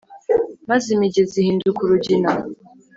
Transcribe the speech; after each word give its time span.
maze 0.69 0.87
imigezi 0.95 1.35
ihinduka 1.41 1.79
urugina 1.83 2.31